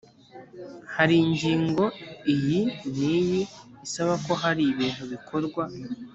[0.95, 1.83] hari ingingo
[2.33, 2.59] iyi
[2.97, 3.41] n’iyi
[3.85, 5.63] isabako hari ibintu bikorwa